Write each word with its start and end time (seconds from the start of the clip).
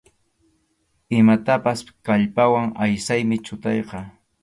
Imatapas 1.19 1.81
kallpawan 2.07 2.75
aysaymi 2.87 3.37
chutayqa. 3.47 4.07